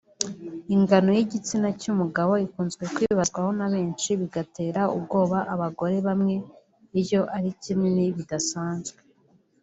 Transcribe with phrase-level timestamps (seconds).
[0.75, 6.35] Ingano y’igitsina cy’umugabo ikunze kwibazwaho na benshi bigatera ubwoba abagore bamwe
[7.01, 8.99] iyo ari kinini bidasanzwe